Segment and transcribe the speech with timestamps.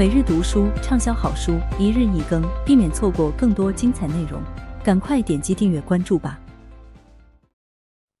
[0.00, 4.42] 每日读书畅销好书，一日一更，避免错过更多精彩内容。
[4.82, 6.40] 赶快点击订阅关注吧！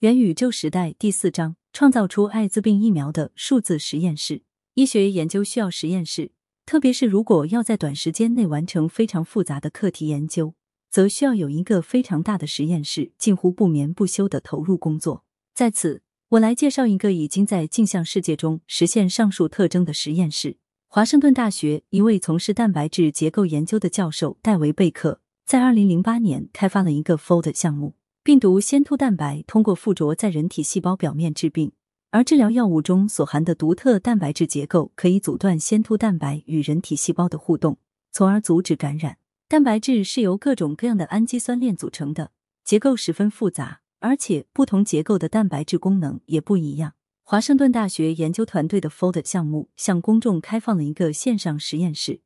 [0.00, 4.42] 元宇宙时代第四章：创造出艾滋病疫苗的数字实验室。
[4.74, 6.32] 医学研究需要实验室，
[6.66, 10.54] 特别是如果要在短时间内完成非常复杂的课题研究，
[10.90, 15.22] 则需要有一个非常大的实验室，近乎不眠不休的投入工作。
[15.54, 20.56] 在此，我来介绍一个已经在镜像世界中实现上述特征的实验室。
[20.98, 27.94] 华盛顿大学一位从事蛋白质结构研究的教授戴维贝克，在二零零八年开发了一个 Fold 项目，
[28.24, 31.70] 病毒先突蛋白通过附着在人体细胞表面致病，
[32.10, 37.78] 而治疗药物中所含的独特蛋白质结构可以阻断先突蛋白与人体细胞的互动，
[38.10, 39.18] 从而阻止感染。
[39.46, 42.32] 蛋白质是由各种各样的氨基酸链组成的，
[42.64, 46.94] 结构十分复杂，而且不同结构的蛋白质功能也不一样。
[47.30, 52.22] 华盛顿大学研究团队的 Fold 项目向公众开放了一个线上实验室，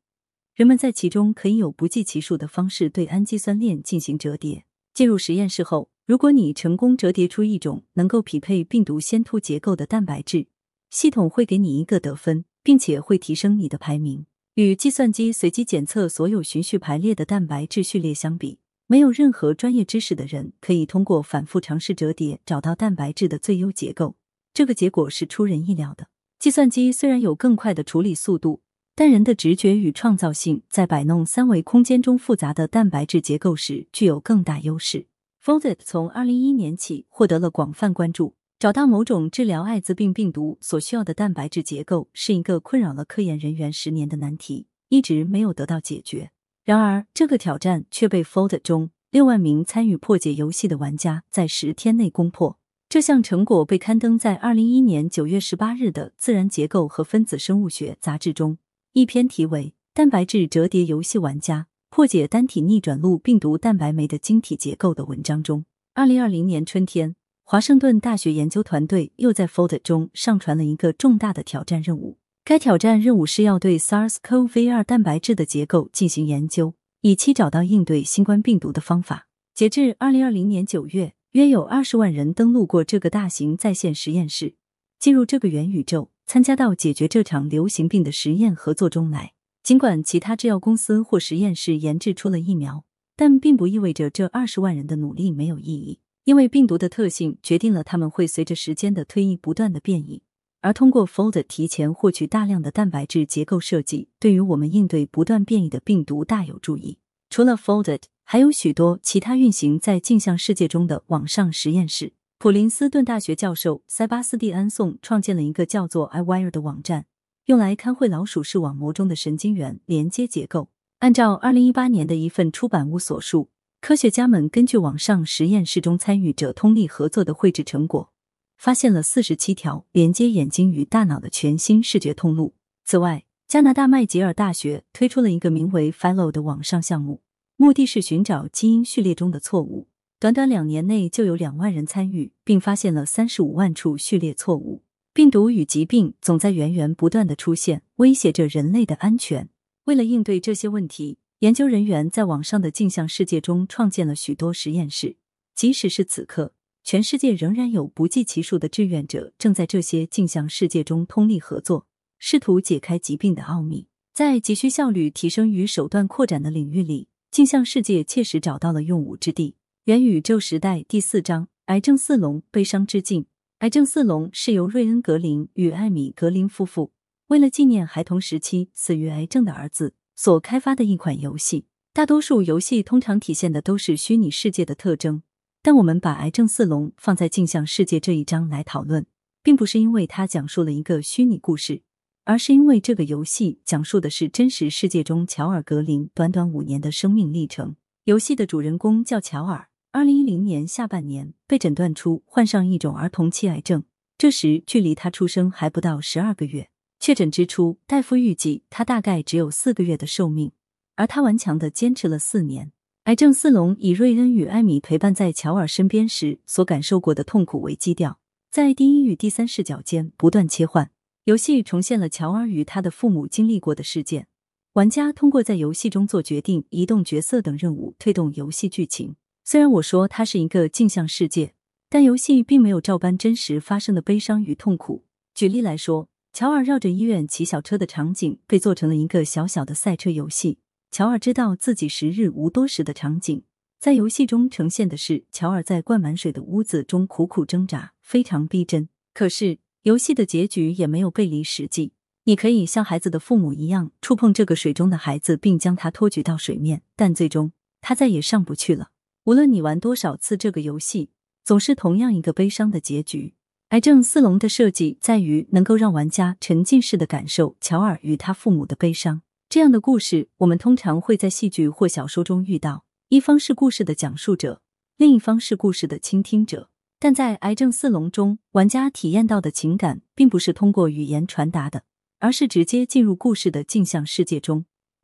[0.55, 4.63] 人们在其中可以有不计其数的方式对氨基酸链进行折叠。
[4.93, 10.47] 进入实验室后，如果你成功折叠出一种能够匹配病毒先突结构的蛋白质，
[10.89, 14.25] 系统会给你一个得分，并且会提升你的排名。
[14.53, 24.15] 与计算机随机检测所有循序排列的蛋白质序列相比，没有任何专业知识的人可以通过反复尝试折叠，找到蛋白质的最优结构。
[24.53, 26.07] 这个结果是出人意料的。
[26.39, 28.61] 计算机虽然有更快的处理速度，
[28.95, 35.07] 但人的直觉与创造性在摆弄三维空间中复杂的蛋白质结构时具有更大优势。
[35.43, 38.35] Folded 从二零一一年起获得了广泛关注。
[38.59, 46.31] 找到某种治疗艾滋病病毒所需要的蛋白质结构是一个困扰了科研人员十年的难题，一直没有得到解决。
[46.63, 52.57] 然而，这个挑战却被 Folded 中六万名参与破解游戏的玩家在十天内攻破。
[52.93, 58.59] 这项成果被刊登在二零一一年九月十八日的《自然结构和分子生物学》杂志中。
[58.91, 65.65] 一篇题为《蛋白质折叠游戏玩家破解单体逆转录病毒蛋白酶的晶体结构》的文章中，
[65.95, 72.19] 二零二零年春天，华盛顿大学研究团队又在 Fold 中上传了一个重大的挑战任务。
[72.45, 79.25] 该挑战任务是要对 SARS-CoV-2 蛋白质的结构进行研究，以期找到应对新冠病毒的方法。
[79.55, 81.13] 截至二零二零年九月。
[81.33, 84.53] 约有二十万人登录过这个大型在线实验室，
[84.99, 89.33] 进入这个元宇宙，参加到解决这场流行病的实验合作中来。
[89.63, 92.85] 尽管其他制药公司或实验室研制出了疫苗，
[93.15, 96.01] 但并不意味着这二十万人的努力没有意义。
[96.25, 100.21] 因为病毒的特性决定了他们会随着时间的推移不断的变异，
[100.61, 106.99] 而通过 Fold 提前获取大量的蛋白质结构设计，对于我们应对不断变异的病毒大有助益。
[107.31, 108.01] 除了 Folded。
[108.23, 112.13] 还有许多其他运行在镜像世界中的网上实验室。
[112.39, 117.05] 普林斯顿大学教授塞巴斯蒂安宋创建了一个叫做 iWire 的网站，
[117.45, 120.69] 用来看会老鼠视网膜中的神经元连接结构。
[120.99, 128.11] 按照二零一八年的一份出版物所述，科学家们根据网上实验室中参与者通力合作的绘制成果，
[128.57, 132.55] 发现了四十七条连接眼睛与大脑的全新视觉通路。
[132.83, 137.21] 此外，加拿大麦吉尔大学推出了一个名为 Follow 的网上项目。
[137.57, 139.87] 目的是寻找基因序列中的错误。
[140.19, 144.83] 短短两年内就有两万人参与，并发现了三十五万处序列错误。
[145.13, 149.49] 病毒与疾病总在源源不断的出现，威胁着人类的安全。
[149.83, 155.17] 为了应对这些问题，研究人员在网上的镜像世界中创建了许多实验室。
[155.53, 156.53] 即使是此刻，
[156.83, 161.85] 全世界仍然有不计其数的志愿者正在这些镜像世界中通力合作，
[162.17, 163.87] 试图解开疾病的奥秘。
[164.13, 167.09] 在急需效率提升与手段扩展的领域里。
[167.33, 169.55] 镜像世界切实找到了用武之地。
[169.85, 173.25] 元宇宙时代第四章：癌症四龙悲伤之境。
[173.57, 176.91] 癌症四龙是由瑞恩·格林与艾米·格林夫妇
[177.29, 181.65] 为了纪念孩童时期死于癌症的儿子所开发的一款游戏。
[181.91, 185.23] 大多数游戏通常体现的都是虚拟世界的特征，
[185.63, 189.07] 但我们把癌症四龙放在镜像世界这一章来讨论，
[189.41, 191.81] 并不是因为它讲述了一个虚拟故事。
[192.25, 197.75] 而是因为这个游戏讲述的是真实世界中乔尔·格林短短五年的生命历程。
[198.05, 203.83] 游戏的主人公叫乔尔，二零一零年下半年被诊断出患上一种儿童期癌症，
[204.17, 206.69] 这时距离他出生还不到十二个月。
[206.99, 210.53] 确诊之初，大夫预计他大概只有四个月的寿命，
[210.95, 212.71] 而他顽强的坚持了四年。
[213.03, 218.17] 癌症四龙以瑞恩与艾米陪伴在乔尔身边时所感受过的痛苦为基调，
[218.49, 220.89] 在第一与第三视角间不断切换。
[221.25, 224.27] 游戏重现了乔尔与他的父母经历过的事件。
[224.73, 229.15] 玩家通过在游戏中做决定、移动角色等任务推动游戏剧情。
[229.45, 231.53] 虽然我说它是一个镜像世界，
[231.89, 235.05] 但游戏并没有照搬真实发生的悲伤与痛苦。
[235.33, 240.57] 举例来说，乔尔绕着医院骑小车的场景被做成了一个小小的赛车游戏。
[240.91, 243.43] 乔尔知道自己时日无多时的场景，
[243.79, 248.89] 在游戏中呈现的是乔尔在灌满水的屋子中苦苦挣扎，非常逼真。
[249.13, 251.91] 可是游戏的结局也没有背离实际。
[252.23, 257.51] 你可以像孩子的父母一样触碰这个水中的孩子，并将他托举到水面，但最终
[257.81, 258.91] 他再也上不去了。
[259.25, 261.09] 无论你玩多少次这个游戏，
[261.43, 263.33] 总是同样一个悲伤的结局。
[263.69, 269.21] 癌症四龙的设计在于能够让玩家沉浸式的感受乔尔与他父母的悲伤。
[269.49, 272.85] 这样的故事，我们通常会在戏剧或小说中遇到。
[273.09, 274.61] 一方是故事的讲述者，
[274.95, 276.69] 另一方是故事的倾听者。
[277.03, 281.83] 但在《癌症四龙》中，玩家体验到的情感并不是通过语言传达的，
[282.19, 284.63] 而是直接进入故事的镜像世界中，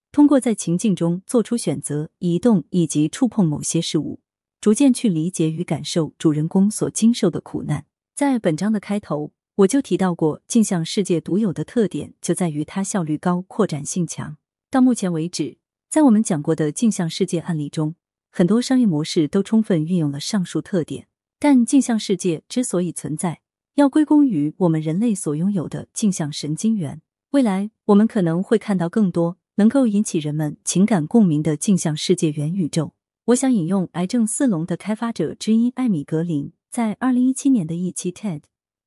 [0.10, 4.22] 通过在情境中做出选择、移动以及触碰某些事物，
[4.62, 7.86] 逐渐去理解与感受主人公所经受的苦难。
[8.16, 9.34] 在本章的开头。
[9.56, 14.38] 我就提到过，镜像世界独有的特点就在于它效率高、扩展性强。
[14.72, 15.58] 到目前为止，
[15.90, 17.96] 在我们讲过的镜像世界案例中，
[18.32, 21.08] 很多商业模式都充分运用了上述特点。
[21.40, 23.40] 但镜像世界之所以存在，
[23.76, 27.02] 要归功于我们人类所拥有的镜像神经元。
[27.32, 32.94] 未来我们可能会看到更多能够引起人们情感共鸣的镜像世界元宇宙。
[33.28, 38.42] 我想引用《癌症四龙》的开发者之一艾米格林在二零一七年的一期 TED。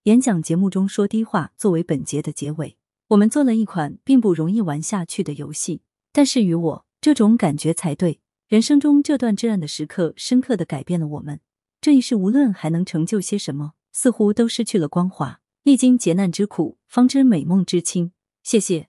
[0.04, 2.76] 演讲节目中说低话作为本节的结尾，
[3.08, 5.80] 我们做了一款并不容易玩下去的游戏，
[6.12, 8.20] 但是与我这种感觉才对。
[8.48, 11.40] 人生中这段至暗的时刻，深刻的改变了我们。
[11.82, 15.40] 这一世无论还能成就些什么，似乎都失去了光华。
[15.64, 18.12] 历经劫难之苦，方知美梦之轻。
[18.44, 18.86] 谢谢，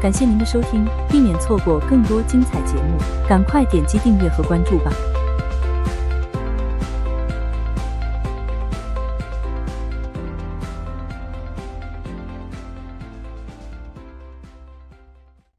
[0.00, 2.96] 感谢您的收听，避免错过更多精彩节目，
[3.28, 5.17] 赶快点击订阅和关注吧。